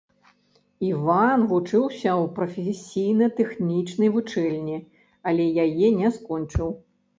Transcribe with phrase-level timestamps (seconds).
[0.87, 4.77] Іван вучыўся ў прафесійна-тэхнічнай вучэльні,
[5.29, 6.77] але яе не скончыў.